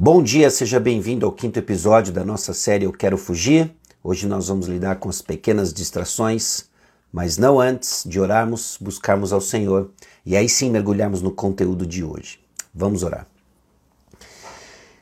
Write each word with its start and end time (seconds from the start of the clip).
Bom 0.00 0.22
dia, 0.22 0.48
seja 0.48 0.78
bem-vindo 0.78 1.26
ao 1.26 1.32
quinto 1.32 1.58
episódio 1.58 2.12
da 2.12 2.24
nossa 2.24 2.54
série 2.54 2.84
Eu 2.84 2.92
Quero 2.92 3.18
Fugir. 3.18 3.74
Hoje 4.00 4.28
nós 4.28 4.46
vamos 4.46 4.68
lidar 4.68 5.00
com 5.00 5.08
as 5.08 5.20
pequenas 5.20 5.72
distrações, 5.72 6.66
mas 7.12 7.36
não 7.36 7.58
antes 7.58 8.04
de 8.06 8.20
orarmos, 8.20 8.78
buscarmos 8.80 9.32
ao 9.32 9.40
Senhor 9.40 9.90
e 10.24 10.36
aí 10.36 10.48
sim 10.48 10.70
mergulharmos 10.70 11.20
no 11.20 11.32
conteúdo 11.32 11.84
de 11.84 12.04
hoje. 12.04 12.38
Vamos 12.72 13.02
orar. 13.02 13.26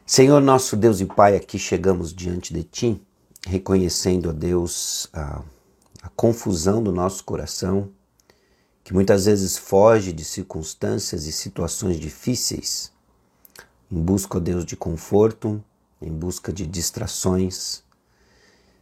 Senhor, 0.06 0.40
nosso 0.40 0.74
Deus 0.74 0.98
e 0.98 1.04
Pai, 1.04 1.36
aqui 1.36 1.58
chegamos 1.58 2.10
diante 2.10 2.54
de 2.54 2.62
Ti, 2.62 2.98
reconhecendo 3.46 4.30
a 4.30 4.32
Deus 4.32 5.10
a, 5.12 5.42
a 6.00 6.08
confusão 6.16 6.82
do 6.82 6.90
nosso 6.90 7.22
coração, 7.22 7.90
que 8.82 8.94
muitas 8.94 9.26
vezes 9.26 9.58
foge 9.58 10.10
de 10.10 10.24
circunstâncias 10.24 11.26
e 11.26 11.32
situações 11.32 12.00
difíceis 12.00 12.95
em 13.90 14.00
busca, 14.00 14.38
ó 14.38 14.40
Deus, 14.40 14.64
de 14.64 14.76
conforto, 14.76 15.62
em 16.00 16.10
busca 16.10 16.52
de 16.52 16.66
distrações, 16.66 17.82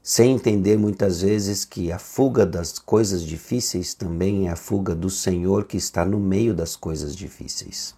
sem 0.03 0.33
entender 0.33 0.77
muitas 0.77 1.23
vezes 1.23 1.65
que 1.65 1.91
a 1.91 1.99
fuga 1.99 2.45
das 2.45 2.79
coisas 2.79 3.23
difíceis 3.23 3.95
também 3.95 4.49
é 4.49 4.51
a 4.51 4.57
fuga 4.57 4.95
do 4.95 5.09
Senhor 5.09 5.65
que 5.65 5.77
está 5.77 6.05
no 6.05 6.21
meio 6.21 6.55
das 6.55 6.77
coisas 6.77 7.17
difíceis. 7.17 7.95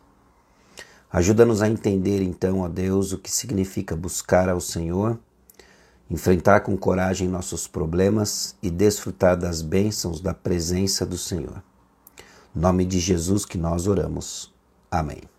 Ajuda-nos 1.11 1.63
a 1.63 1.69
entender 1.69 2.23
então, 2.23 2.61
ó 2.61 2.69
Deus, 2.69 3.13
o 3.13 3.19
que 3.19 3.31
significa 3.31 3.97
buscar 3.97 4.49
ao 4.49 4.61
Senhor, 4.61 5.19
enfrentar 6.11 6.61
com 6.61 6.77
coragem 6.77 7.29
nossos 7.29 7.67
problemas 7.67 8.55
e 8.63 8.71
desfrutar 8.71 9.37
das 9.37 9.63
bênçãos 9.63 10.21
da 10.21 10.35
presença 10.35 11.05
do 11.05 11.19
Senhor. 11.19 11.63
Nome 12.55 12.85
de 12.85 13.01
Jesus 13.01 13.45
que 13.45 13.59
nós 13.59 13.87
oramos. 13.87 14.55
Amém. 14.91 15.36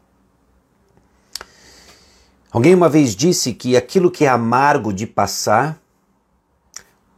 Alguém 2.49 2.73
uma 2.73 2.87
vez 2.87 3.13
disse 3.13 3.53
que 3.53 3.75
aquilo 3.75 4.09
que 4.09 4.23
é 4.23 4.29
amargo 4.29 4.93
de 4.93 5.05
passar 5.05 5.77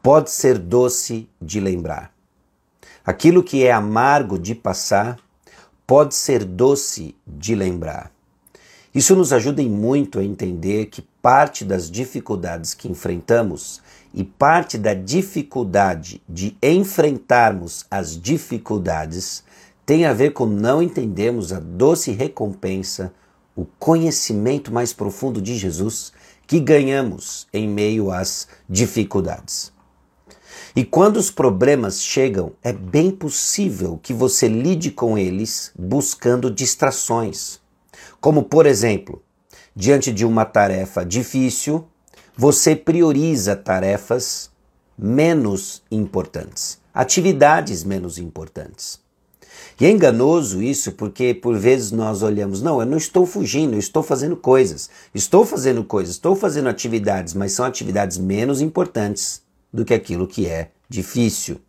pode 0.01 0.31
ser 0.31 0.57
doce 0.57 1.29
de 1.39 1.59
lembrar. 1.59 2.11
Aquilo 3.05 3.43
que 3.43 3.63
é 3.63 3.71
amargo 3.71 4.39
de 4.39 4.55
passar 4.55 5.19
pode 5.85 6.15
ser 6.15 6.43
doce 6.43 7.15
de 7.27 7.53
lembrar. 7.53 8.11
Isso 8.93 9.15
nos 9.15 9.31
ajuda 9.31 9.61
muito 9.61 10.17
a 10.17 10.23
entender 10.23 10.87
que 10.87 11.03
parte 11.21 11.63
das 11.63 11.91
dificuldades 11.91 12.73
que 12.73 12.87
enfrentamos 12.87 13.81
e 14.11 14.23
parte 14.23 14.79
da 14.79 14.95
dificuldade 14.95 16.23
de 16.27 16.57
enfrentarmos 16.61 17.85
as 17.89 18.19
dificuldades 18.19 19.43
tem 19.85 20.05
a 20.05 20.13
ver 20.13 20.33
com 20.33 20.47
não 20.47 20.81
entendermos 20.81 21.53
a 21.53 21.59
doce 21.59 22.11
recompensa 22.11 23.13
o 23.59 23.67
conhecimento 23.77 24.71
mais 24.71 24.93
profundo 24.93 25.41
de 25.41 25.57
Jesus 25.57 26.13
que 26.47 26.61
ganhamos 26.61 27.45
em 27.51 27.67
meio 27.67 28.09
às 28.09 28.47
dificuldades. 28.69 29.73
E 30.73 30.85
quando 30.85 31.17
os 31.17 31.29
problemas 31.29 32.01
chegam, 32.01 32.53
é 32.63 32.71
bem 32.71 33.11
possível 33.11 33.99
que 34.01 34.13
você 34.13 34.47
lide 34.47 34.91
com 34.91 35.17
eles 35.17 35.73
buscando 35.77 36.49
distrações. 36.49 37.59
Como, 38.21 38.43
por 38.43 38.65
exemplo, 38.65 39.21
diante 39.75 40.09
de 40.13 40.25
uma 40.25 40.45
tarefa 40.45 41.05
difícil, 41.05 41.85
você 42.37 42.77
prioriza 42.77 43.57
tarefas 43.57 44.49
menos 44.97 45.83
importantes, 45.91 46.79
atividades 46.93 47.83
menos 47.83 48.17
importantes. 48.17 49.01
E 49.79 49.85
é 49.85 49.89
enganoso 49.89 50.61
isso 50.61 50.91
porque 50.91 51.33
por 51.33 51.57
vezes 51.57 51.91
nós 51.91 52.21
olhamos, 52.21 52.61
não, 52.61 52.81
eu 52.81 52.85
não 52.85 52.97
estou 52.97 53.25
fugindo, 53.25 53.75
eu 53.75 53.79
estou 53.79 54.03
fazendo 54.03 54.35
coisas. 54.35 54.89
Estou 55.15 55.45
fazendo 55.45 55.85
coisas, 55.85 56.15
estou 56.15 56.35
fazendo 56.35 56.67
atividades, 56.67 57.33
mas 57.33 57.53
são 57.53 57.63
atividades 57.65 58.17
menos 58.17 58.59
importantes 58.59 59.41
do 59.71 59.85
que 59.85 59.93
aquilo 59.93 60.27
que 60.27 60.47
é 60.47 60.71
difícil. 60.89 61.61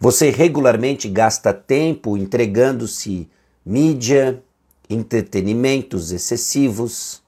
Você 0.00 0.30
regularmente 0.30 1.06
gasta 1.06 1.52
tempo 1.52 2.16
entregando-se 2.16 3.28
mídia, 3.64 4.42
entretenimentos 4.88 6.12
excessivos. 6.12 7.22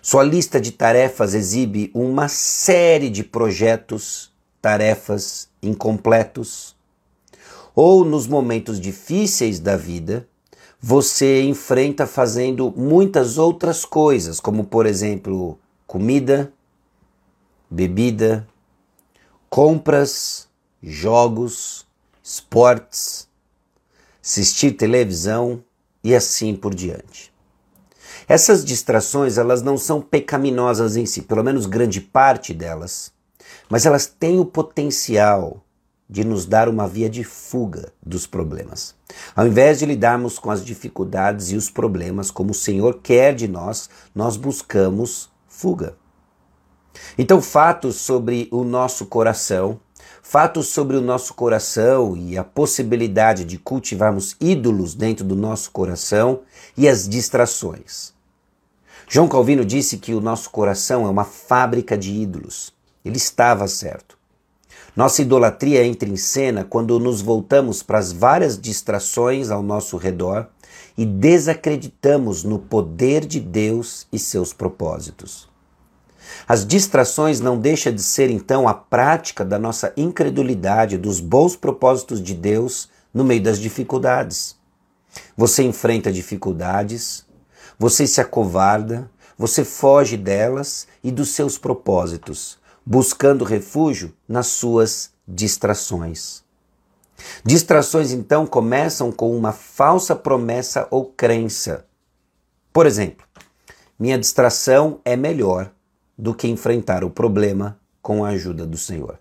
Sua 0.00 0.22
lista 0.22 0.58
de 0.58 0.72
tarefas 0.72 1.34
exibe 1.34 1.90
uma 1.92 2.28
série 2.28 3.10
de 3.10 3.22
projetos, 3.22 4.32
tarefas 4.62 5.50
incompletos 5.62 6.75
ou 7.76 8.06
nos 8.06 8.26
momentos 8.26 8.80
difíceis 8.80 9.60
da 9.60 9.76
vida, 9.76 10.26
você 10.80 11.42
enfrenta 11.42 12.06
fazendo 12.06 12.72
muitas 12.74 13.36
outras 13.36 13.84
coisas, 13.84 14.40
como 14.40 14.64
por 14.64 14.86
exemplo, 14.86 15.58
comida, 15.86 16.50
bebida, 17.70 18.48
compras, 19.50 20.48
jogos, 20.82 21.86
esportes, 22.22 23.28
assistir 24.24 24.72
televisão 24.72 25.62
e 26.02 26.14
assim 26.14 26.56
por 26.56 26.74
diante. 26.74 27.30
Essas 28.26 28.64
distrações, 28.64 29.36
elas 29.36 29.60
não 29.60 29.76
são 29.76 30.00
pecaminosas 30.00 30.96
em 30.96 31.04
si, 31.04 31.20
pelo 31.20 31.44
menos 31.44 31.66
grande 31.66 32.00
parte 32.00 32.54
delas, 32.54 33.12
mas 33.68 33.84
elas 33.84 34.06
têm 34.06 34.40
o 34.40 34.46
potencial 34.46 35.62
de 36.08 36.24
nos 36.24 36.46
dar 36.46 36.68
uma 36.68 36.86
via 36.86 37.10
de 37.10 37.24
fuga 37.24 37.92
dos 38.04 38.26
problemas. 38.26 38.94
Ao 39.34 39.46
invés 39.46 39.78
de 39.78 39.86
lidarmos 39.86 40.38
com 40.38 40.50
as 40.50 40.64
dificuldades 40.64 41.50
e 41.50 41.56
os 41.56 41.68
problemas 41.68 42.30
como 42.30 42.52
o 42.52 42.54
Senhor 42.54 43.00
quer 43.02 43.34
de 43.34 43.48
nós, 43.48 43.90
nós 44.14 44.36
buscamos 44.36 45.28
fuga. 45.48 45.96
Então, 47.18 47.42
fatos 47.42 47.96
sobre 47.96 48.48
o 48.50 48.64
nosso 48.64 49.06
coração, 49.06 49.80
fatos 50.22 50.68
sobre 50.68 50.96
o 50.96 51.00
nosso 51.00 51.34
coração 51.34 52.16
e 52.16 52.38
a 52.38 52.44
possibilidade 52.44 53.44
de 53.44 53.58
cultivarmos 53.58 54.36
ídolos 54.40 54.94
dentro 54.94 55.24
do 55.24 55.36
nosso 55.36 55.70
coração 55.70 56.40
e 56.76 56.88
as 56.88 57.08
distrações. 57.08 58.14
João 59.08 59.28
Calvino 59.28 59.64
disse 59.64 59.98
que 59.98 60.14
o 60.14 60.20
nosso 60.20 60.50
coração 60.50 61.06
é 61.06 61.08
uma 61.08 61.24
fábrica 61.24 61.96
de 61.96 62.12
ídolos. 62.12 62.74
Ele 63.04 63.16
estava 63.16 63.68
certo. 63.68 64.15
Nossa 64.94 65.22
idolatria 65.22 65.84
entra 65.84 66.08
em 66.08 66.16
cena 66.16 66.64
quando 66.64 66.98
nos 66.98 67.20
voltamos 67.20 67.82
para 67.82 67.98
as 67.98 68.12
várias 68.12 68.58
distrações 68.58 69.50
ao 69.50 69.62
nosso 69.62 69.96
redor 69.96 70.48
e 70.96 71.04
desacreditamos 71.04 72.42
no 72.44 72.58
poder 72.58 73.26
de 73.26 73.38
Deus 73.38 74.06
e 74.12 74.18
seus 74.18 74.52
propósitos. 74.52 75.48
As 76.48 76.66
distrações 76.66 77.40
não 77.40 77.58
deixam 77.58 77.92
de 77.92 78.02
ser 78.02 78.30
então 78.30 78.66
a 78.66 78.74
prática 78.74 79.44
da 79.44 79.58
nossa 79.58 79.92
incredulidade 79.96 80.96
dos 80.96 81.20
bons 81.20 81.56
propósitos 81.56 82.22
de 82.22 82.34
Deus 82.34 82.88
no 83.12 83.24
meio 83.24 83.42
das 83.42 83.58
dificuldades. 83.58 84.56
Você 85.36 85.62
enfrenta 85.62 86.12
dificuldades, 86.12 87.24
você 87.78 88.06
se 88.06 88.20
acovarda, 88.20 89.10
você 89.38 89.64
foge 89.64 90.16
delas 90.16 90.86
e 91.02 91.10
dos 91.10 91.30
seus 91.30 91.58
propósitos, 91.58 92.58
buscando 92.86 93.44
refúgio 93.44 94.14
nas 94.28 94.46
suas 94.46 95.10
distrações. 95.26 96.44
Distrações 97.44 98.12
então 98.12 98.46
começam 98.46 99.10
com 99.10 99.36
uma 99.36 99.50
falsa 99.50 100.14
promessa 100.14 100.86
ou 100.88 101.06
crença. 101.06 101.84
Por 102.72 102.86
exemplo, 102.86 103.26
minha 103.98 104.16
distração 104.16 105.00
é 105.04 105.16
melhor 105.16 105.72
do 106.16 106.32
que 106.32 106.46
enfrentar 106.46 107.02
o 107.02 107.10
problema 107.10 107.76
com 108.00 108.24
a 108.24 108.28
ajuda 108.28 108.64
do 108.64 108.76
Senhor. 108.76 109.18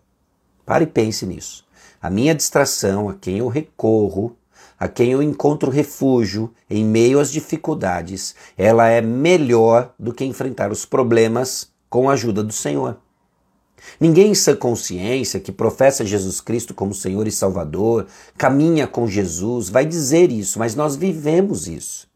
Pare 0.63 0.83
e 0.83 0.87
pense 0.87 1.25
nisso. 1.25 1.65
A 1.99 2.09
minha 2.09 2.35
distração, 2.35 3.09
a 3.09 3.15
quem 3.15 3.39
eu 3.39 3.47
recorro, 3.47 4.35
a 4.77 4.87
quem 4.87 5.11
eu 5.11 5.23
encontro 5.23 5.71
refúgio 5.71 6.53
em 6.69 6.85
meio 6.85 7.19
às 7.19 7.31
dificuldades, 7.31 8.35
ela 8.57 8.87
é 8.87 9.01
melhor 9.01 9.93
do 9.97 10.13
que 10.13 10.23
enfrentar 10.23 10.71
os 10.71 10.85
problemas 10.85 11.71
com 11.89 12.09
a 12.09 12.13
ajuda 12.13 12.43
do 12.43 12.53
Senhor. 12.53 12.99
Ninguém 13.99 14.31
em 14.31 14.35
sã 14.35 14.55
consciência 14.55 15.39
que 15.39 15.51
professa 15.51 16.05
Jesus 16.05 16.41
Cristo 16.41 16.73
como 16.73 16.93
Senhor 16.93 17.27
e 17.27 17.31
Salvador, 17.31 18.07
caminha 18.37 18.87
com 18.87 19.07
Jesus, 19.07 19.69
vai 19.69 19.85
dizer 19.85 20.31
isso, 20.31 20.59
mas 20.59 20.75
nós 20.75 20.95
vivemos 20.95 21.67
isso. 21.67 22.07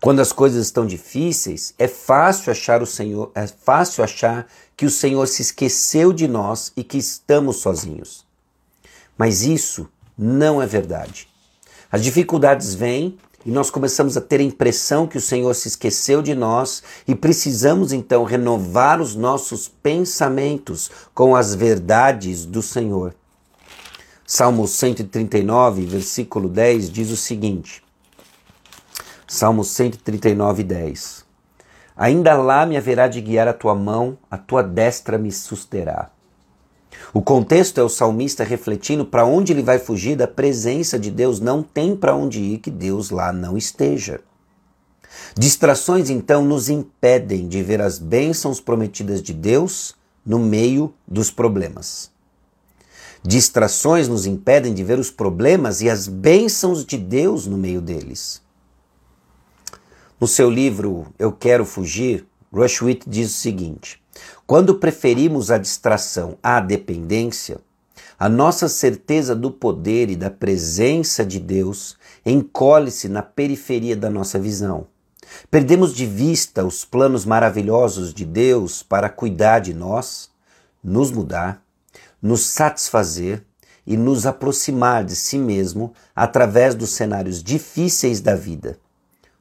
Quando 0.00 0.20
as 0.20 0.32
coisas 0.32 0.66
estão 0.66 0.86
difíceis, 0.86 1.74
é 1.78 1.86
fácil 1.86 2.50
achar 2.50 2.82
o 2.82 2.86
Senhor, 2.86 3.30
é 3.34 3.46
fácil 3.46 4.02
achar 4.02 4.46
que 4.76 4.86
o 4.86 4.90
Senhor 4.90 5.26
se 5.26 5.42
esqueceu 5.42 6.12
de 6.12 6.26
nós 6.26 6.72
e 6.76 6.82
que 6.82 6.98
estamos 6.98 7.56
sozinhos. 7.56 8.24
Mas 9.16 9.42
isso 9.42 9.88
não 10.16 10.60
é 10.60 10.66
verdade. 10.66 11.28
As 11.90 12.02
dificuldades 12.02 12.74
vêm 12.74 13.16
e 13.46 13.50
nós 13.52 13.70
começamos 13.70 14.16
a 14.16 14.20
ter 14.20 14.40
a 14.40 14.42
impressão 14.42 15.06
que 15.06 15.16
o 15.16 15.20
Senhor 15.20 15.54
se 15.54 15.68
esqueceu 15.68 16.20
de 16.20 16.34
nós 16.34 16.82
e 17.06 17.14
precisamos 17.14 17.92
então 17.92 18.24
renovar 18.24 19.00
os 19.00 19.14
nossos 19.14 19.68
pensamentos 19.68 20.90
com 21.14 21.36
as 21.36 21.54
verdades 21.54 22.44
do 22.44 22.60
Senhor. 22.60 23.14
Salmo 24.26 24.66
139, 24.66 25.86
versículo 25.86 26.48
10 26.48 26.90
diz 26.90 27.12
o 27.12 27.16
seguinte: 27.16 27.84
Salmo 29.28 29.62
139, 29.62 30.64
10. 30.64 31.24
Ainda 31.96 32.34
lá 32.34 32.66
me 32.66 32.76
haverá 32.76 33.06
de 33.06 33.20
guiar 33.20 33.46
a 33.46 33.52
tua 33.52 33.76
mão, 33.76 34.18
a 34.28 34.36
tua 34.36 34.60
destra 34.60 35.16
me 35.16 35.30
susterá. 35.30 36.10
O 37.12 37.22
contexto 37.22 37.78
é 37.78 37.82
o 37.82 37.88
salmista 37.88 38.44
refletindo 38.44 39.04
para 39.04 39.24
onde 39.24 39.52
ele 39.52 39.62
vai 39.62 39.78
fugir 39.78 40.16
da 40.16 40.26
presença 40.26 40.98
de 40.98 41.10
Deus, 41.10 41.40
não 41.40 41.62
tem 41.62 41.96
para 41.96 42.14
onde 42.14 42.40
ir 42.40 42.58
que 42.58 42.70
Deus 42.70 43.10
lá 43.10 43.32
não 43.32 43.56
esteja. 43.56 44.20
Distrações 45.36 46.10
então 46.10 46.44
nos 46.44 46.68
impedem 46.68 47.48
de 47.48 47.62
ver 47.62 47.80
as 47.80 47.98
bênçãos 47.98 48.60
prometidas 48.60 49.22
de 49.22 49.32
Deus 49.32 49.94
no 50.24 50.38
meio 50.38 50.92
dos 51.06 51.30
problemas. 51.30 52.10
Distrações 53.22 54.08
nos 54.08 54.26
impedem 54.26 54.72
de 54.72 54.84
ver 54.84 54.98
os 54.98 55.10
problemas 55.10 55.80
e 55.80 55.90
as 55.90 56.06
bênçãos 56.06 56.84
de 56.84 56.96
Deus 56.96 57.46
no 57.46 57.56
meio 57.56 57.80
deles. 57.80 58.40
No 60.20 60.26
seu 60.26 60.48
livro 60.48 61.06
Eu 61.18 61.32
Quero 61.32 61.64
Fugir, 61.64 62.26
Rushwit 62.52 63.02
diz 63.06 63.30
o 63.30 63.40
seguinte: 63.40 64.00
quando 64.46 64.76
preferimos 64.76 65.50
a 65.50 65.58
distração 65.58 66.38
à 66.40 66.60
dependência, 66.60 67.58
a 68.18 68.28
nossa 68.28 68.68
certeza 68.68 69.34
do 69.34 69.50
poder 69.50 70.08
e 70.08 70.14
da 70.14 70.30
presença 70.30 71.26
de 71.26 71.40
Deus 71.40 71.98
encolhe-se 72.24 73.08
na 73.08 73.22
periferia 73.22 73.96
da 73.96 74.08
nossa 74.08 74.38
visão. 74.38 74.86
Perdemos 75.50 75.92
de 75.92 76.06
vista 76.06 76.64
os 76.64 76.84
planos 76.84 77.24
maravilhosos 77.24 78.14
de 78.14 78.24
Deus 78.24 78.82
para 78.82 79.08
cuidar 79.08 79.58
de 79.58 79.74
nós, 79.74 80.30
nos 80.82 81.10
mudar, 81.10 81.60
nos 82.22 82.46
satisfazer 82.46 83.42
e 83.84 83.96
nos 83.96 84.26
aproximar 84.26 85.04
de 85.04 85.16
si 85.16 85.38
mesmo 85.38 85.92
através 86.14 86.74
dos 86.74 86.90
cenários 86.90 87.42
difíceis 87.42 88.20
da 88.20 88.36
vida, 88.36 88.78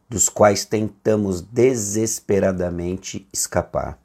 dos 0.10 0.30
quais 0.30 0.66
tentamos 0.66 1.42
desesperadamente 1.42 3.28
escapar. 3.32 4.00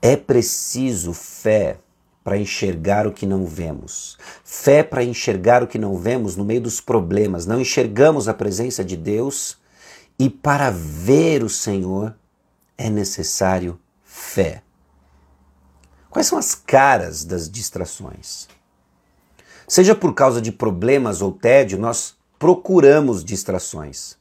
É 0.00 0.16
preciso 0.16 1.12
fé 1.12 1.78
para 2.22 2.36
enxergar 2.36 3.06
o 3.06 3.12
que 3.12 3.24
não 3.24 3.46
vemos. 3.46 4.18
Fé 4.44 4.82
para 4.82 5.04
enxergar 5.04 5.62
o 5.62 5.66
que 5.66 5.78
não 5.78 5.96
vemos 5.96 6.36
no 6.36 6.44
meio 6.44 6.60
dos 6.60 6.80
problemas. 6.80 7.46
Não 7.46 7.60
enxergamos 7.60 8.28
a 8.28 8.34
presença 8.34 8.84
de 8.84 8.96
Deus 8.96 9.56
e 10.18 10.28
para 10.28 10.70
ver 10.70 11.42
o 11.42 11.48
Senhor 11.48 12.14
é 12.76 12.90
necessário 12.90 13.78
fé. 14.04 14.62
Quais 16.10 16.26
são 16.26 16.38
as 16.38 16.54
caras 16.54 17.24
das 17.24 17.50
distrações? 17.50 18.48
Seja 19.68 19.94
por 19.94 20.14
causa 20.14 20.40
de 20.40 20.50
problemas 20.50 21.20
ou 21.20 21.32
tédio, 21.32 21.78
nós 21.78 22.16
procuramos 22.38 23.24
distrações. 23.24 24.16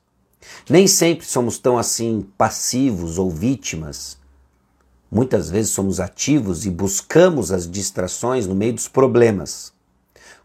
Nem 0.70 0.88
sempre 0.88 1.26
somos 1.26 1.58
tão 1.58 1.78
assim 1.78 2.28
passivos 2.38 3.18
ou 3.18 3.30
vítimas. 3.30 4.18
Muitas 5.16 5.50
vezes 5.50 5.72
somos 5.72 6.02
ativos 6.02 6.66
e 6.66 6.70
buscamos 6.70 7.50
as 7.50 7.72
distrações 7.72 8.46
no 8.46 8.54
meio 8.54 8.74
dos 8.74 8.90
problemas. 8.90 9.72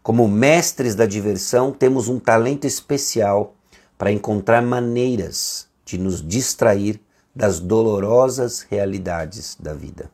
Como 0.01 0.25
mestres 0.29 0.95
da 0.95 1.05
diversão, 1.05 1.73
temos 1.73 2.07
um 2.07 2.17
talento 2.17 2.65
especial 2.65 3.53
para 3.97 4.13
encontrar 4.13 4.61
maneiras 4.61 5.67
de 5.83 5.97
nos 5.97 6.25
distrair 6.25 7.01
das 7.35 7.59
dolorosas 7.59 8.61
realidades 8.61 9.57
da 9.59 9.73
vida. 9.73 10.09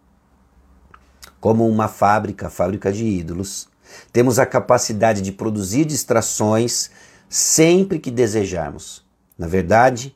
Como 1.40 1.70
uma 1.70 1.88
fábrica, 1.88 2.50
fábrica 2.50 2.92
de 2.92 3.06
ídolos, 3.06 3.70
temos 4.12 4.40
a 4.40 4.46
capacidade 4.48 5.22
de 5.22 5.32
produzir 5.32 5.86
distrações 5.86 6.90
sempre 7.30 8.00
que 8.00 8.10
desejarmos. 8.10 9.06
Na 9.38 9.46
verdade, 9.46 10.16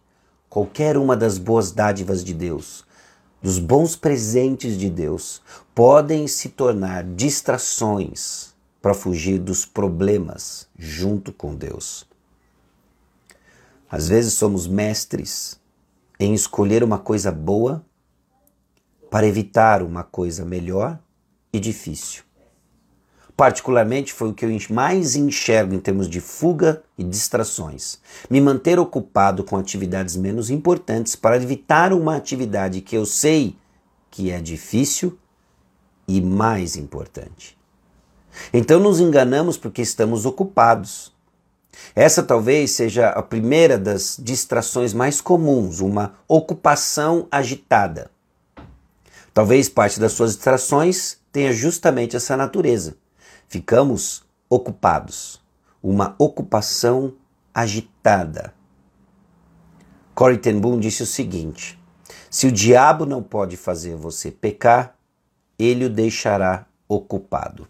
qualquer 0.50 0.98
uma 0.98 1.16
das 1.16 1.38
boas 1.38 1.72
dádivas 1.72 2.24
de 2.24 2.34
Deus, 2.34 2.90
dos 3.42 3.58
bons 3.58 3.96
presentes 3.96 4.78
de 4.78 4.90
Deus, 4.90 5.42
podem 5.74 6.28
se 6.28 6.50
tornar 6.50 7.04
distrações 7.04 8.54
para 8.82 8.94
fugir 8.94 9.40
dos 9.40 9.66
problemas 9.66 10.68
junto 10.78 11.32
com 11.32 11.56
Deus. 11.56 12.06
Às 13.90 14.08
vezes 14.08 14.34
somos 14.34 14.68
mestres 14.68 15.60
em 16.20 16.34
escolher 16.34 16.84
uma 16.84 16.98
coisa 16.98 17.32
boa 17.32 17.84
para 19.10 19.28
evitar 19.28 19.82
uma 19.82 20.04
coisa 20.04 20.46
melhor 20.46 20.98
e 21.52 21.60
difícil. 21.60 22.24
Particularmente 23.36 24.14
foi 24.14 24.30
o 24.30 24.34
que 24.34 24.46
eu 24.46 24.50
mais 24.70 25.16
enxergo 25.16 25.74
em 25.74 25.80
termos 25.80 26.08
de 26.08 26.20
fuga 26.22 26.84
e 26.98 27.04
distrações. 27.04 28.00
Me 28.30 28.40
manter 28.40 28.80
ocupado 28.80 29.44
com 29.44 29.58
atividades 29.58 30.16
menos 30.16 30.50
importantes 30.50 31.16
para 31.16 31.38
evitar 31.38 31.94
uma 31.94 32.16
atividade 32.16 32.82
que 32.82 32.96
eu 32.96 33.06
sei 33.06 33.56
que 34.10 34.30
é 34.30 34.40
difícil 34.40 35.18
e 36.08 36.22
mais 36.22 36.76
importante. 36.76 37.58
Então 38.54 38.80
nos 38.80 39.00
enganamos 39.00 39.58
porque 39.58 39.82
estamos 39.82 40.26
ocupados 40.26 41.12
essa 41.96 42.24
talvez 42.24 42.72
seja 42.72 43.10
a 43.10 43.22
primeira 43.22 43.78
das 43.78 44.18
distrações 44.20 44.94
mais 44.94 45.22
comuns, 45.22 45.80
uma 45.80 46.14
ocupação 46.28 47.28
agitada. 47.32 48.10
Talvez 49.34 49.70
parte 49.70 50.00
das 50.00 50.12
suas 50.12 50.36
distrações 50.36 51.18
tenha 51.32 51.54
justamente 51.54 52.16
essa 52.16 52.36
natureza. 52.36 52.96
Ficamos 53.52 54.24
ocupados, 54.50 55.42
uma 55.84 56.16
ocupação 56.18 57.16
agitada. 57.54 58.54
Corey 60.16 60.38
ten 60.38 60.58
Boom 60.58 60.80
disse 60.80 61.04
o 61.04 61.06
seguinte: 61.06 61.78
se 62.30 62.48
o 62.48 62.52
diabo 62.52 63.06
não 63.06 63.22
pode 63.22 63.58
fazer 63.58 63.98
você 63.98 64.32
pecar, 64.32 64.96
ele 65.60 65.84
o 65.84 65.90
deixará 65.90 66.66
ocupado. 66.88 67.68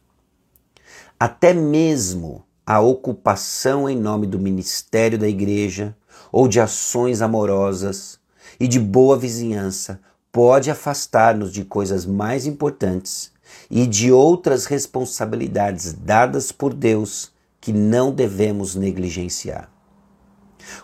Até 1.19 1.51
mesmo 1.51 2.45
a 2.63 2.79
ocupação 2.79 3.89
em 3.89 3.97
nome 3.97 4.27
do 4.27 4.37
ministério 4.37 5.17
da 5.17 5.27
igreja 5.27 5.97
ou 6.31 6.47
de 6.47 6.59
ações 6.59 7.23
amorosas 7.23 8.19
e 8.59 8.67
de 8.67 8.79
boa 8.79 9.17
vizinhança 9.17 9.99
pode 10.31 10.69
afastar-nos 10.69 11.51
de 11.51 11.65
coisas 11.65 12.05
mais 12.05 12.45
importantes 12.45 13.31
e 13.69 13.87
de 13.87 14.11
outras 14.11 14.65
responsabilidades 14.65 15.93
dadas 15.93 16.51
por 16.51 16.73
Deus 16.73 17.31
que 17.59 17.71
não 17.71 18.11
devemos 18.11 18.75
negligenciar. 18.75 19.69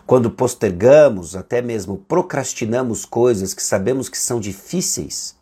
Quando 0.06 0.30
postergamos, 0.30 1.36
até 1.36 1.60
mesmo 1.62 1.98
procrastinamos 2.08 3.04
coisas 3.04 3.54
que 3.54 3.62
sabemos 3.62 4.08
que 4.08 4.18
são 4.18 4.40
difíceis, 4.40 5.36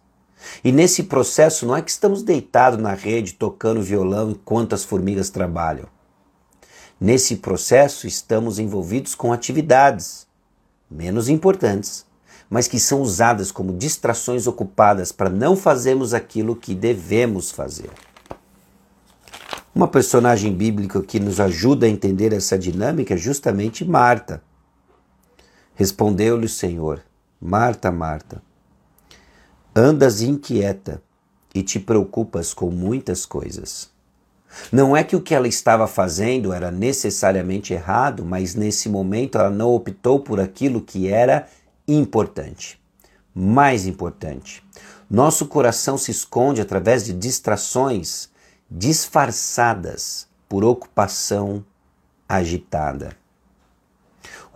e 0.62 0.70
nesse 0.70 1.04
processo 1.04 1.66
não 1.66 1.76
é 1.76 1.82
que 1.82 1.90
estamos 1.90 2.22
deitados 2.22 2.78
na 2.80 2.94
rede 2.94 3.34
tocando 3.34 3.82
violão 3.82 4.30
enquanto 4.30 4.74
as 4.74 4.84
formigas 4.84 5.30
trabalham. 5.30 5.88
Nesse 7.00 7.36
processo, 7.36 8.06
estamos 8.06 8.58
envolvidos 8.58 9.14
com 9.14 9.32
atividades 9.32 10.26
menos 10.90 11.28
importantes, 11.28 12.06
mas 12.48 12.68
que 12.68 12.78
são 12.78 13.00
usadas 13.00 13.50
como 13.50 13.72
distrações 13.72 14.46
ocupadas 14.46 15.12
para 15.12 15.28
não 15.28 15.56
fazermos 15.56 16.14
aquilo 16.14 16.54
que 16.54 16.74
devemos 16.74 17.50
fazer. 17.50 17.90
Uma 19.74 19.88
personagem 19.88 20.54
bíblica 20.54 21.02
que 21.02 21.20
nos 21.20 21.38
ajuda 21.38 21.86
a 21.86 21.88
entender 21.88 22.32
essa 22.32 22.58
dinâmica 22.58 23.14
é 23.14 23.16
justamente 23.16 23.84
Marta. 23.84 24.42
Respondeu-lhe 25.74 26.46
o 26.46 26.48
Senhor: 26.48 27.02
Marta, 27.38 27.90
Marta, 27.90 28.40
andas 29.74 30.22
inquieta 30.22 31.02
e 31.54 31.62
te 31.62 31.78
preocupas 31.78 32.54
com 32.54 32.70
muitas 32.70 33.26
coisas. 33.26 33.90
Não 34.72 34.96
é 34.96 35.04
que 35.04 35.14
o 35.14 35.20
que 35.20 35.34
ela 35.34 35.46
estava 35.46 35.86
fazendo 35.86 36.52
era 36.52 36.70
necessariamente 36.70 37.74
errado, 37.74 38.24
mas 38.24 38.54
nesse 38.54 38.88
momento 38.88 39.36
ela 39.36 39.50
não 39.50 39.70
optou 39.74 40.20
por 40.20 40.40
aquilo 40.40 40.80
que 40.80 41.08
era 41.08 41.46
importante. 41.86 42.80
Mais 43.34 43.86
importante, 43.86 44.64
nosso 45.10 45.46
coração 45.46 45.98
se 45.98 46.10
esconde 46.10 46.60
através 46.60 47.04
de 47.04 47.12
distrações 47.12 48.30
disfarçadas 48.70 50.26
por 50.48 50.64
ocupação 50.64 51.64
agitada. 52.28 53.16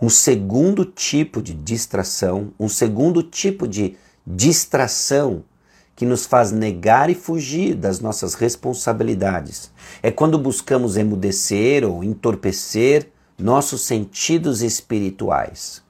Um 0.01 0.09
segundo 0.09 0.83
tipo 0.83 1.41
de 1.41 1.53
distração, 1.53 2.51
um 2.59 2.67
segundo 2.67 3.21
tipo 3.21 3.67
de 3.67 3.95
distração 4.25 5.43
que 5.95 6.05
nos 6.05 6.25
faz 6.25 6.51
negar 6.51 7.09
e 7.09 7.15
fugir 7.15 7.75
das 7.75 7.99
nossas 7.99 8.33
responsabilidades. 8.33 9.71
É 10.01 10.09
quando 10.09 10.39
buscamos 10.39 10.97
emudecer 10.97 11.87
ou 11.87 12.03
entorpecer 12.03 13.09
nossos 13.37 13.81
sentidos 13.81 14.61
espirituais. 14.61 15.83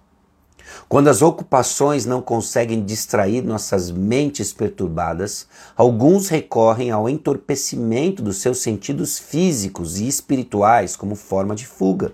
Quando 0.87 1.07
as 1.07 1.21
ocupações 1.21 2.05
não 2.05 2.21
conseguem 2.21 2.83
distrair 2.83 3.41
nossas 3.41 3.89
mentes 3.91 4.51
perturbadas, 4.53 5.47
alguns 5.75 6.27
recorrem 6.27 6.91
ao 6.91 7.09
entorpecimento 7.09 8.21
dos 8.21 8.37
seus 8.37 8.59
sentidos 8.59 9.17
físicos 9.17 9.99
e 9.99 10.07
espirituais 10.07 10.95
como 10.95 11.15
forma 11.15 11.55
de 11.55 11.65
fuga. 11.65 12.13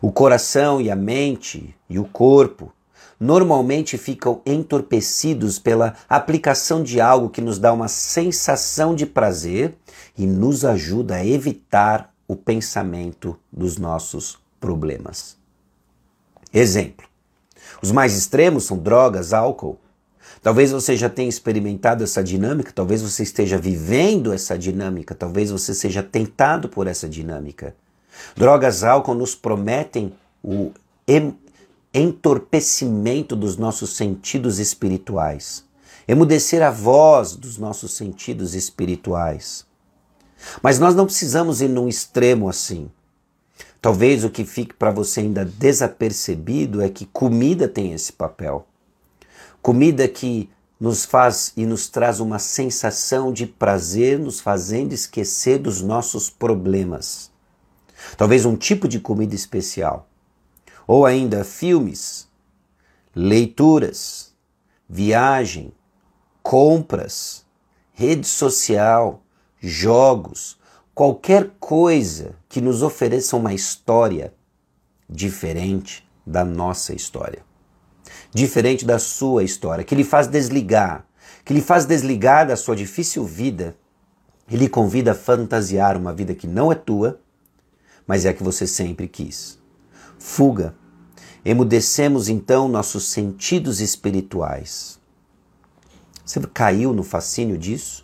O 0.00 0.12
coração 0.12 0.80
e 0.80 0.90
a 0.90 0.96
mente 0.96 1.74
e 1.88 1.98
o 1.98 2.04
corpo 2.04 2.72
normalmente 3.18 3.96
ficam 3.96 4.42
entorpecidos 4.44 5.58
pela 5.58 5.94
aplicação 6.08 6.82
de 6.82 7.00
algo 7.00 7.30
que 7.30 7.40
nos 7.40 7.58
dá 7.58 7.72
uma 7.72 7.88
sensação 7.88 8.94
de 8.94 9.06
prazer 9.06 9.74
e 10.16 10.26
nos 10.26 10.64
ajuda 10.64 11.16
a 11.16 11.26
evitar 11.26 12.12
o 12.28 12.36
pensamento 12.36 13.38
dos 13.50 13.78
nossos 13.78 14.38
problemas. 14.60 15.36
Exemplo: 16.52 17.06
os 17.82 17.92
mais 17.92 18.16
extremos 18.16 18.64
são 18.64 18.78
drogas, 18.78 19.32
álcool. 19.32 19.78
Talvez 20.42 20.70
você 20.70 20.96
já 20.96 21.08
tenha 21.08 21.28
experimentado 21.28 22.04
essa 22.04 22.22
dinâmica, 22.22 22.72
talvez 22.72 23.02
você 23.02 23.22
esteja 23.22 23.58
vivendo 23.58 24.32
essa 24.32 24.58
dinâmica, 24.58 25.14
talvez 25.14 25.50
você 25.50 25.74
seja 25.74 26.02
tentado 26.02 26.68
por 26.68 26.86
essa 26.86 27.08
dinâmica. 27.08 27.74
Drogas, 28.36 28.84
álcool 28.84 29.14
nos 29.14 29.34
prometem 29.34 30.12
o 30.42 30.72
entorpecimento 31.92 33.34
dos 33.34 33.56
nossos 33.56 33.96
sentidos 33.96 34.58
espirituais, 34.58 35.64
emudecer 36.06 36.62
a 36.62 36.70
voz 36.70 37.34
dos 37.34 37.58
nossos 37.58 37.94
sentidos 37.94 38.54
espirituais. 38.54 39.66
Mas 40.62 40.78
nós 40.78 40.94
não 40.94 41.06
precisamos 41.06 41.60
ir 41.60 41.68
num 41.68 41.88
extremo 41.88 42.48
assim. 42.48 42.90
Talvez 43.80 44.24
o 44.24 44.30
que 44.30 44.44
fique 44.44 44.74
para 44.74 44.90
você 44.90 45.20
ainda 45.20 45.44
desapercebido 45.44 46.82
é 46.82 46.88
que 46.88 47.06
comida 47.06 47.68
tem 47.68 47.92
esse 47.92 48.12
papel. 48.12 48.66
Comida 49.62 50.06
que 50.08 50.50
nos 50.78 51.04
faz 51.04 51.52
e 51.56 51.64
nos 51.64 51.88
traz 51.88 52.20
uma 52.20 52.38
sensação 52.38 53.32
de 53.32 53.46
prazer, 53.46 54.18
nos 54.18 54.40
fazendo 54.40 54.92
esquecer 54.92 55.58
dos 55.58 55.80
nossos 55.80 56.28
problemas. 56.28 57.30
Talvez 58.16 58.44
um 58.44 58.56
tipo 58.56 58.86
de 58.86 59.00
comida 59.00 59.34
especial. 59.34 60.08
Ou 60.86 61.04
ainda 61.04 61.44
filmes, 61.44 62.28
leituras, 63.14 64.34
viagem, 64.88 65.72
compras, 66.42 67.44
rede 67.92 68.26
social, 68.26 69.22
jogos, 69.58 70.58
qualquer 70.96 71.50
coisa 71.60 72.34
que 72.48 72.58
nos 72.58 72.82
ofereça 72.82 73.36
uma 73.36 73.52
história 73.52 74.32
diferente 75.06 76.08
da 76.26 76.42
nossa 76.42 76.94
história. 76.94 77.44
Diferente 78.32 78.86
da 78.86 78.98
sua 78.98 79.44
história, 79.44 79.84
que 79.84 79.94
lhe 79.94 80.02
faz 80.02 80.26
desligar, 80.26 81.06
que 81.44 81.52
lhe 81.52 81.60
faz 81.60 81.84
desligar 81.84 82.46
da 82.46 82.56
sua 82.56 82.74
difícil 82.74 83.26
vida 83.26 83.76
e 84.48 84.56
lhe 84.56 84.70
convida 84.70 85.12
a 85.12 85.14
fantasiar 85.14 85.98
uma 85.98 86.14
vida 86.14 86.34
que 86.34 86.46
não 86.46 86.72
é 86.72 86.74
tua, 86.74 87.20
mas 88.06 88.24
é 88.24 88.30
a 88.30 88.32
que 88.32 88.42
você 88.42 88.66
sempre 88.66 89.06
quis 89.06 89.58
fuga. 90.18 90.74
Emudecemos 91.44 92.26
então 92.26 92.68
nossos 92.68 93.04
sentidos 93.08 93.80
espirituais. 93.82 94.98
Você 96.24 96.40
caiu 96.40 96.94
no 96.94 97.02
fascínio 97.02 97.58
disso? 97.58 98.02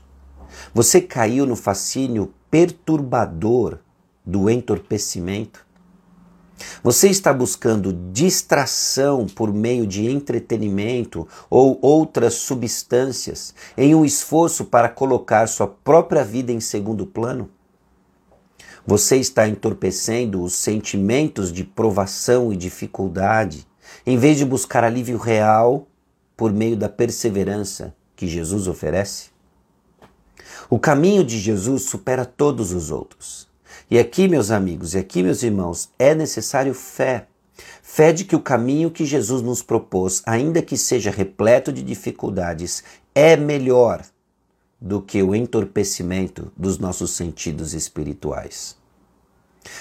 Você 0.75 1.01
caiu 1.01 1.47
no 1.47 1.57
fascínio 1.57 2.35
perturbador 2.53 3.79
do 4.27 4.51
entorpecimento? 4.51 5.67
Você 6.83 7.09
está 7.09 7.33
buscando 7.33 7.95
distração 8.13 9.27
por 9.27 9.51
meio 9.51 9.87
de 9.87 10.07
entretenimento 10.07 11.27
ou 11.49 11.79
outras 11.81 12.35
substâncias 12.35 13.55
em 13.75 13.95
um 13.95 14.05
esforço 14.05 14.67
para 14.67 14.91
colocar 14.91 15.47
sua 15.47 15.67
própria 15.67 16.23
vida 16.23 16.53
em 16.53 16.61
segundo 16.61 17.07
plano? 17.07 17.49
Você 18.87 19.17
está 19.17 19.49
entorpecendo 19.49 20.43
os 20.43 20.53
sentimentos 20.53 21.51
de 21.51 21.65
provação 21.65 22.53
e 22.53 22.57
dificuldade, 22.57 23.67
em 24.05 24.19
vez 24.19 24.37
de 24.37 24.45
buscar 24.45 24.85
alívio 24.85 25.17
real 25.17 25.87
por 26.37 26.53
meio 26.53 26.77
da 26.77 26.91
perseverança 26.91 27.95
que 28.15 28.27
Jesus 28.29 28.69
oferece? 28.69 29.32
O 30.73 30.79
caminho 30.79 31.23
de 31.23 31.39
Jesus 31.39 31.83
supera 31.83 32.25
todos 32.25 32.73
os 32.73 32.91
outros. 32.91 33.47
E 33.91 33.99
aqui, 33.99 34.27
meus 34.27 34.51
amigos, 34.51 34.95
e 34.95 34.99
aqui, 34.99 35.23
meus 35.23 35.43
irmãos, 35.43 35.91
é 35.99 36.15
necessário 36.15 36.73
fé. 36.73 37.27
Fé 37.83 38.11
de 38.11 38.25
que 38.25 38.35
o 38.35 38.41
caminho 38.41 38.91
que 38.91 39.05
Jesus 39.05 39.43
nos 39.43 39.63
propôs, 39.63 40.23
ainda 40.25 40.63
que 40.63 40.79
seja 40.79 41.11
repleto 41.11 41.71
de 41.71 41.83
dificuldades, 41.83 42.83
é 43.15 43.37
melhor 43.37 44.03
do 44.81 45.03
que 45.03 45.23
o 45.23 45.35
entorpecimento 45.35 46.51
dos 46.57 46.79
nossos 46.79 47.11
sentidos 47.11 47.75
espirituais. 47.75 48.75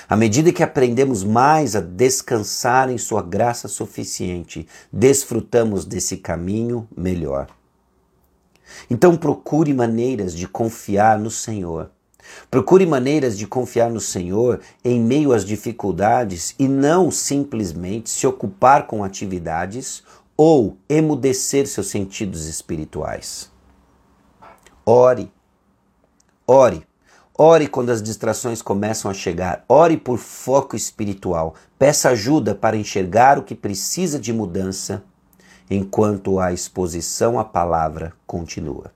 À 0.09 0.17
medida 0.17 0.51
que 0.51 0.61
aprendemos 0.61 1.23
mais 1.23 1.73
a 1.73 1.79
descansar 1.79 2.91
em 2.91 2.97
Sua 2.97 3.21
graça 3.21 3.69
suficiente, 3.69 4.67
desfrutamos 4.91 5.85
desse 5.85 6.17
caminho 6.17 6.85
melhor. 6.93 7.47
Então 8.89 9.15
procure 9.15 9.73
maneiras 9.73 10.33
de 10.33 10.47
confiar 10.47 11.19
no 11.19 11.31
Senhor. 11.31 11.89
Procure 12.49 12.85
maneiras 12.85 13.37
de 13.37 13.47
confiar 13.47 13.89
no 13.89 13.99
Senhor 13.99 14.59
em 14.83 14.99
meio 14.99 15.33
às 15.33 15.43
dificuldades 15.43 16.55
e 16.57 16.67
não 16.67 17.09
simplesmente 17.11 18.09
se 18.09 18.27
ocupar 18.27 18.87
com 18.87 19.03
atividades 19.03 20.03
ou 20.37 20.77
emudecer 20.89 21.67
seus 21.67 21.87
sentidos 21.87 22.47
espirituais. 22.47 23.51
Ore. 24.85 25.31
Ore. 26.47 26.85
Ore 27.37 27.67
quando 27.67 27.89
as 27.89 28.01
distrações 28.01 28.61
começam 28.61 29.09
a 29.09 29.13
chegar. 29.13 29.63
Ore 29.67 29.97
por 29.97 30.17
foco 30.17 30.75
espiritual. 30.75 31.55
Peça 31.77 32.09
ajuda 32.09 32.53
para 32.53 32.77
enxergar 32.77 33.39
o 33.39 33.43
que 33.43 33.55
precisa 33.55 34.19
de 34.19 34.33
mudança 34.33 35.03
enquanto 35.71 36.39
a 36.39 36.51
exposição 36.51 37.39
à 37.39 37.45
palavra 37.45 38.13
continua. 38.27 38.91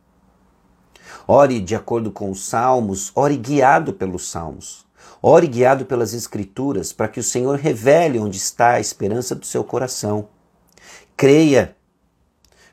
Ore 1.27 1.59
de 1.59 1.73
acordo 1.73 2.11
com 2.11 2.29
os 2.29 2.45
salmos, 2.45 3.11
ore 3.15 3.37
guiado 3.37 3.93
pelos 3.93 4.29
salmos. 4.29 4.85
Ore 5.21 5.47
guiado 5.47 5.85
pelas 5.85 6.13
escrituras 6.13 6.93
para 6.93 7.07
que 7.07 7.19
o 7.19 7.23
Senhor 7.23 7.57
revele 7.57 8.19
onde 8.19 8.37
está 8.37 8.71
a 8.71 8.79
esperança 8.79 9.33
do 9.33 9.45
seu 9.45 9.63
coração. 9.63 10.27
Creia 11.15 11.75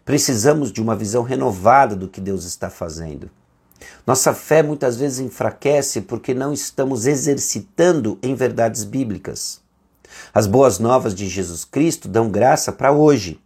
Precisamos 0.04 0.72
de 0.72 0.82
uma 0.82 0.96
visão 0.96 1.22
renovada 1.22 1.94
do 1.94 2.08
que 2.08 2.20
Deus 2.20 2.44
está 2.44 2.68
fazendo. 2.68 3.30
Nossa 4.04 4.34
fé 4.34 4.62
muitas 4.62 4.96
vezes 4.96 5.20
enfraquece 5.20 6.00
porque 6.00 6.34
não 6.34 6.52
estamos 6.52 7.06
exercitando 7.06 8.18
em 8.20 8.34
verdades 8.34 8.82
bíblicas. 8.82 9.60
As 10.34 10.46
boas 10.46 10.80
novas 10.80 11.14
de 11.14 11.28
Jesus 11.28 11.64
Cristo 11.64 12.08
dão 12.08 12.28
graça 12.28 12.72
para 12.72 12.90
hoje. 12.90 13.40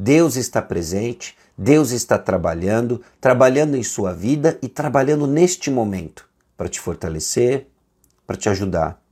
Deus 0.00 0.36
está 0.36 0.62
presente, 0.62 1.36
Deus 1.56 1.90
está 1.90 2.18
trabalhando, 2.18 3.02
trabalhando 3.20 3.76
em 3.76 3.82
sua 3.82 4.12
vida 4.12 4.58
e 4.62 4.68
trabalhando 4.68 5.26
neste 5.26 5.70
momento 5.70 6.28
para 6.56 6.68
te 6.68 6.78
fortalecer, 6.78 7.66
para 8.26 8.36
te 8.36 8.48
ajudar. 8.48 9.02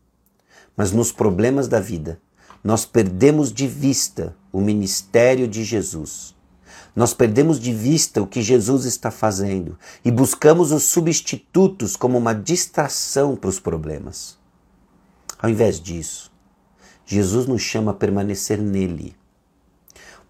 Mas 0.77 0.93
nos 0.93 1.11
problemas 1.11 1.67
da 1.67 1.81
vida, 1.81 2.21
nós 2.63 2.85
perdemos 2.85 3.53
de 3.53 3.67
vista 3.67 4.37
o 4.53 4.61
ministério 4.61 5.49
de 5.49 5.65
Jesus 5.65 6.37
nós 6.97 7.13
perdemos 7.13 7.61
de 7.61 7.75
vista 7.75 8.23
o 8.23 8.27
que 8.27 8.41
Jesus 8.41 8.87
está 8.87 9.11
fazendo 9.11 9.79
e 10.03 10.11
buscamos 10.11 10.73
os 10.73 10.85
substitutos 10.85 11.95
como 11.95 12.17
uma 12.17 12.35
distração 12.35 13.37
para 13.37 13.51
os 13.51 13.61
problemas. 13.61 14.39
Ao 15.39 15.51
invés 15.51 15.79
disso, 15.79 16.33
Jesus 17.05 17.47
nos 17.47 17.61
chama 17.61 17.91
a 17.91 17.95
permanecer 17.95 18.59
nele. 18.59 19.15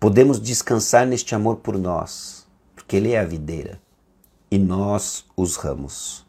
Podemos 0.06 0.40
descansar 0.40 1.04
neste 1.04 1.34
amor 1.34 1.56
por 1.56 1.76
nós, 1.76 2.46
porque 2.76 2.94
Ele 2.94 3.10
é 3.10 3.18
a 3.18 3.24
videira 3.24 3.80
e 4.48 4.56
nós 4.56 5.24
os 5.36 5.56
ramos. 5.56 6.24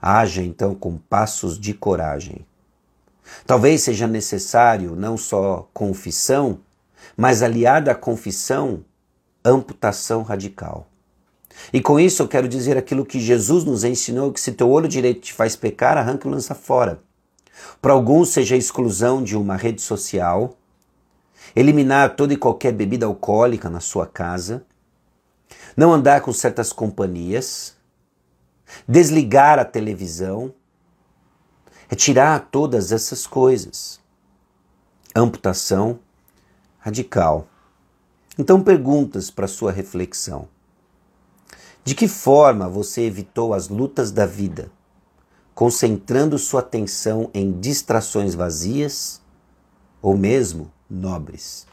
Haja 0.00 0.42
então 0.42 0.74
com 0.74 0.96
passos 0.96 1.60
de 1.60 1.74
coragem. 1.74 2.46
Talvez 3.46 3.82
seja 3.82 4.06
necessário 4.06 4.96
não 4.96 5.18
só 5.18 5.68
confissão, 5.74 6.58
mas 7.14 7.42
aliada 7.42 7.90
à 7.90 7.94
confissão, 7.94 8.82
amputação 9.44 10.22
radical. 10.22 10.88
E 11.70 11.82
com 11.82 12.00
isso 12.00 12.22
eu 12.22 12.28
quero 12.28 12.48
dizer 12.48 12.78
aquilo 12.78 13.04
que 13.04 13.20
Jesus 13.20 13.62
nos 13.64 13.84
ensinou: 13.84 14.32
que 14.32 14.40
se 14.40 14.52
teu 14.52 14.70
olho 14.70 14.88
direito 14.88 15.20
te 15.20 15.34
faz 15.34 15.54
pecar, 15.54 15.98
arranca 15.98 16.26
e 16.26 16.30
lança 16.30 16.54
fora. 16.54 16.98
Para 17.82 17.92
alguns, 17.92 18.30
seja 18.30 18.54
a 18.54 18.58
exclusão 18.58 19.22
de 19.22 19.36
uma 19.36 19.54
rede 19.54 19.82
social, 19.82 20.56
eliminar 21.54 22.16
toda 22.16 22.32
e 22.32 22.36
qualquer 22.36 22.72
bebida 22.72 23.06
alcoólica 23.06 23.68
na 23.68 23.80
sua 23.80 24.06
casa, 24.06 24.64
não 25.76 25.92
andar 25.92 26.20
com 26.20 26.32
certas 26.32 26.72
companhias, 26.72 27.76
desligar 28.86 29.58
a 29.58 29.64
televisão, 29.64 30.54
retirar 31.88 32.48
todas 32.50 32.92
essas 32.92 33.26
coisas. 33.26 34.00
Amputação 35.14 36.00
radical. 36.78 37.46
Então, 38.38 38.62
perguntas 38.62 39.30
para 39.30 39.46
sua 39.46 39.70
reflexão. 39.70 40.48
De 41.84 41.94
que 41.94 42.08
forma 42.08 42.68
você 42.68 43.02
evitou 43.02 43.54
as 43.54 43.68
lutas 43.68 44.10
da 44.10 44.26
vida, 44.26 44.70
concentrando 45.54 46.38
sua 46.38 46.60
atenção 46.60 47.30
em 47.32 47.52
distrações 47.52 48.34
vazias 48.34 49.20
ou 50.02 50.16
mesmo 50.16 50.72
nobres? 50.94 51.66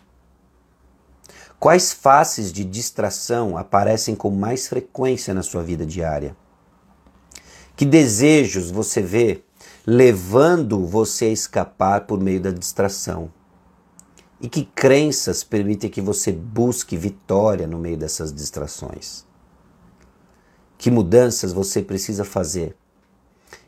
Quais 1.59 1.93
faces 1.93 2.51
de 2.51 2.63
distração 2.63 3.55
aparecem 3.55 4.15
com 4.15 4.31
mais 4.31 4.67
frequência 4.67 5.33
na 5.33 5.43
sua 5.43 5.61
vida 5.61 5.85
diária? 5.85 6.35
Que 7.75 7.85
desejos 7.85 8.71
você 8.71 9.01
vê 9.01 9.43
levando 9.85 10.85
você 10.85 11.25
a 11.25 11.31
escapar 11.31 12.07
por 12.07 12.19
meio 12.19 12.41
da 12.41 12.51
distração? 12.51 13.31
E 14.41 14.49
que 14.49 14.65
crenças 14.65 15.43
permitem 15.43 15.89
que 15.89 16.01
você 16.01 16.31
busque 16.31 16.97
vitória 16.97 17.67
no 17.67 17.77
meio 17.77 17.97
dessas 17.97 18.33
distrações? 18.33 19.23
Que 20.79 20.89
mudanças 20.89 21.53
você 21.53 21.83
precisa 21.83 22.25
fazer 22.25 22.75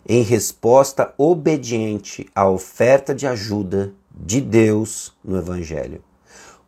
em 0.07 0.21
resposta 0.21 1.13
obediente 1.17 2.29
à 2.35 2.49
oferta 2.49 3.13
de 3.15 3.25
ajuda 3.25 3.93
de 4.13 4.39
Deus 4.39 5.13
no 5.23 5.37
Evangelho? 5.37 6.03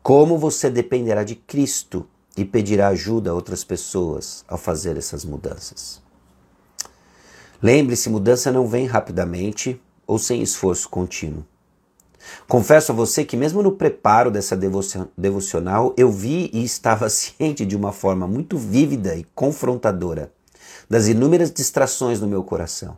Como 0.01 0.37
você 0.37 0.69
dependerá 0.69 1.23
de 1.23 1.35
Cristo 1.35 2.07
e 2.37 2.43
pedirá 2.43 2.89
ajuda 2.89 3.31
a 3.31 3.33
outras 3.33 3.63
pessoas 3.63 4.43
ao 4.47 4.57
fazer 4.57 4.97
essas 4.97 5.25
mudanças? 5.25 6.01
Lembre-se, 7.61 8.09
mudança 8.09 8.51
não 8.51 8.67
vem 8.67 8.85
rapidamente 8.85 9.81
ou 10.05 10.19
sem 10.19 10.41
esforço 10.41 10.89
contínuo. 10.89 11.45
Confesso 12.47 12.91
a 12.91 12.95
você 12.95 13.23
que, 13.23 13.37
mesmo 13.37 13.61
no 13.61 13.71
preparo 13.71 14.31
dessa 14.31 14.57
devocional, 15.17 15.93
eu 15.97 16.11
vi 16.11 16.49
e 16.53 16.63
estava 16.63 17.09
ciente 17.09 17.65
de 17.65 17.75
uma 17.75 17.91
forma 17.91 18.27
muito 18.27 18.57
vívida 18.57 19.15
e 19.15 19.23
confrontadora 19.35 20.31
das 20.89 21.07
inúmeras 21.07 21.51
distrações 21.51 22.19
no 22.19 22.27
meu 22.27 22.43
coração. 22.43 22.97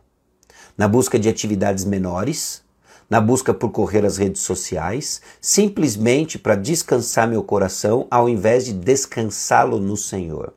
Na 0.76 0.86
busca 0.86 1.18
de 1.18 1.28
atividades 1.28 1.84
menores, 1.84 2.62
na 3.08 3.20
busca 3.20 3.54
por 3.54 3.70
correr 3.70 4.04
as 4.04 4.16
redes 4.16 4.42
sociais, 4.42 5.20
simplesmente 5.40 6.38
para 6.38 6.54
descansar 6.54 7.26
meu 7.26 7.42
coração 7.42 8.06
ao 8.10 8.28
invés 8.28 8.66
de 8.66 8.72
descansá-lo 8.72 9.80
no 9.80 9.96
Senhor. 9.96 10.52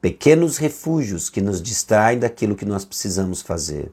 Pequenos 0.00 0.56
refúgios 0.56 1.28
que 1.28 1.40
nos 1.40 1.60
distraem 1.60 2.18
daquilo 2.18 2.56
que 2.56 2.64
nós 2.64 2.84
precisamos 2.84 3.42
fazer. 3.42 3.90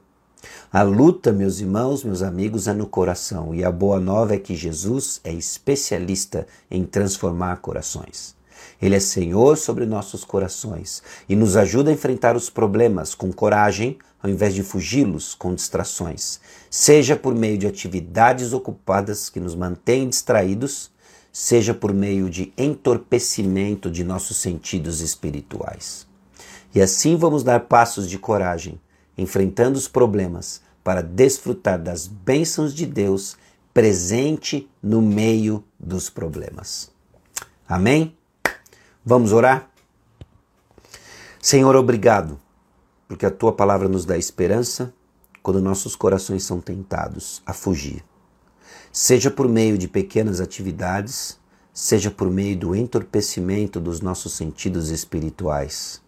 A 0.72 0.82
luta, 0.82 1.32
meus 1.32 1.60
irmãos, 1.60 2.04
meus 2.04 2.22
amigos, 2.22 2.66
é 2.66 2.72
no 2.72 2.86
coração, 2.86 3.54
e 3.54 3.64
a 3.64 3.70
boa 3.70 4.00
nova 4.00 4.34
é 4.34 4.38
que 4.38 4.54
Jesus 4.54 5.20
é 5.22 5.32
especialista 5.32 6.46
em 6.70 6.84
transformar 6.84 7.56
corações. 7.58 8.34
Ele 8.80 8.96
é 8.96 9.00
Senhor 9.00 9.56
sobre 9.56 9.86
nossos 9.86 10.24
corações 10.24 11.02
e 11.28 11.36
nos 11.36 11.56
ajuda 11.56 11.90
a 11.90 11.92
enfrentar 11.92 12.36
os 12.36 12.50
problemas 12.50 13.14
com 13.14 13.32
coragem, 13.32 13.98
ao 14.22 14.30
invés 14.30 14.54
de 14.54 14.62
fugi-los 14.62 15.34
com 15.34 15.54
distrações, 15.54 16.40
seja 16.70 17.16
por 17.16 17.34
meio 17.34 17.58
de 17.58 17.66
atividades 17.66 18.52
ocupadas 18.52 19.28
que 19.28 19.40
nos 19.40 19.54
mantêm 19.54 20.08
distraídos, 20.08 20.90
seja 21.32 21.74
por 21.74 21.92
meio 21.92 22.30
de 22.30 22.52
entorpecimento 22.56 23.90
de 23.90 24.04
nossos 24.04 24.36
sentidos 24.36 25.00
espirituais. 25.00 26.06
E 26.74 26.80
assim 26.80 27.16
vamos 27.16 27.42
dar 27.42 27.60
passos 27.60 28.08
de 28.08 28.18
coragem 28.18 28.80
enfrentando 29.16 29.78
os 29.78 29.88
problemas 29.88 30.60
para 30.82 31.02
desfrutar 31.02 31.80
das 31.80 32.06
bênçãos 32.06 32.74
de 32.74 32.84
Deus 32.84 33.36
presente 33.72 34.68
no 34.82 35.00
meio 35.02 35.64
dos 35.78 36.08
problemas. 36.08 36.90
Amém? 37.68 38.14
Vamos 39.04 39.32
orar? 39.32 39.70
Senhor, 41.40 41.76
obrigado, 41.76 42.40
porque 43.06 43.26
a 43.26 43.30
tua 43.30 43.52
palavra 43.52 43.88
nos 43.88 44.04
dá 44.04 44.16
esperança 44.16 44.94
quando 45.42 45.60
nossos 45.60 45.94
corações 45.94 46.42
são 46.44 46.60
tentados 46.60 47.42
a 47.44 47.52
fugir. 47.52 48.02
Seja 48.90 49.30
por 49.30 49.46
meio 49.46 49.76
de 49.76 49.88
pequenas 49.88 50.40
atividades, 50.40 51.38
seja 51.72 52.10
por 52.10 52.30
meio 52.30 52.56
do 52.56 52.74
entorpecimento 52.74 53.78
dos 53.78 54.00
nossos 54.00 54.32
sentidos 54.32 54.88
espirituais. 54.88 56.00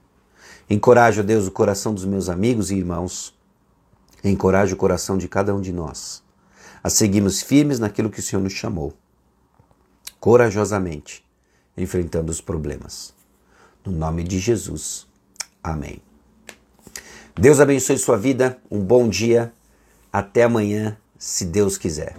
Encorajo, 0.71 1.23
Deus, 1.23 1.47
o 1.47 1.50
coração 1.50 1.93
dos 1.93 2.06
meus 2.06 2.30
amigos 2.30 2.71
e 2.71 2.76
irmãos. 2.76 3.35
Encoraje 4.25 4.73
o 4.73 4.76
coração 4.76 5.19
de 5.19 5.28
cada 5.28 5.54
um 5.54 5.61
de 5.61 5.73
nós 5.73 6.25
a 6.87 6.89
seguirmos 6.89 7.43
firmes 7.43 7.80
naquilo 7.80 8.09
que 8.09 8.21
o 8.21 8.23
Senhor 8.23 8.41
nos 8.41 8.52
chamou, 8.52 8.95
corajosamente, 10.21 11.25
enfrentando 11.76 12.30
os 12.30 12.41
problemas. 12.41 13.15
No 13.84 13.93
nome 13.93 14.25
de 14.25 14.39
Jesus. 14.39 15.06
Amém. 15.62 16.00
Deus 17.34 17.60
abençoe 17.60 17.99
sua 17.99 18.17
vida. 18.17 18.58
Um 18.71 18.80
bom 18.80 19.08
dia. 19.08 19.52
Até 20.12 20.45
amanhã, 20.45 20.97
se 21.19 21.45
Deus 21.45 21.76
quiser. 21.76 22.17